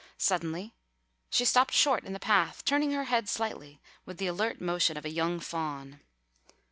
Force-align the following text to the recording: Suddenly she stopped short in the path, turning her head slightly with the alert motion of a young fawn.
Suddenly 0.17 0.73
she 1.29 1.45
stopped 1.45 1.75
short 1.75 2.05
in 2.05 2.13
the 2.13 2.19
path, 2.19 2.65
turning 2.65 2.91
her 2.91 3.03
head 3.03 3.29
slightly 3.29 3.79
with 4.03 4.17
the 4.17 4.25
alert 4.25 4.59
motion 4.59 4.97
of 4.97 5.05
a 5.05 5.09
young 5.11 5.39
fawn. 5.39 5.99